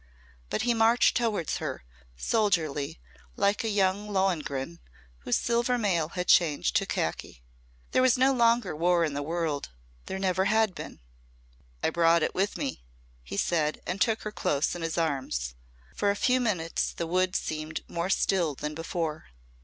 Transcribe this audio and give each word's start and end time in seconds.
But 0.49 0.63
he 0.63 0.73
marched 0.73 1.15
towards 1.15 1.57
her, 1.57 1.83
soldierly 2.17 2.99
like 3.35 3.63
a 3.63 3.69
young 3.69 4.09
Lohengrin 4.11 4.79
whose 5.19 5.35
silver 5.35 5.77
mail 5.77 6.07
had 6.07 6.27
changed 6.27 6.75
to 6.77 6.87
khaki. 6.87 7.43
There 7.91 8.01
was 8.01 8.17
no 8.17 8.33
longer 8.33 8.75
war 8.75 9.03
in 9.05 9.13
the 9.13 9.21
world 9.21 9.69
there 10.07 10.17
never 10.17 10.45
had 10.45 10.73
been. 10.73 11.01
"I 11.83 11.91
brought 11.91 12.23
it 12.23 12.33
with 12.33 12.57
me," 12.57 12.83
he 13.21 13.37
said 13.37 13.79
and 13.85 14.01
took 14.01 14.23
her 14.23 14.31
close 14.31 14.73
in 14.73 14.81
his 14.81 14.97
arms. 14.97 15.53
For 15.95 16.09
a 16.09 16.15
few 16.15 16.39
minutes 16.39 16.93
the 16.93 17.05
wood 17.05 17.35
seemed 17.35 17.87
more 17.87 18.09
still 18.09 18.55
than 18.55 18.73
before. 18.73 19.27